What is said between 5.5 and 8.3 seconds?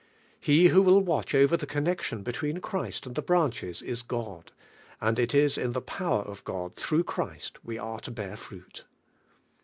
in the power of God, through' Christ, wi. arc to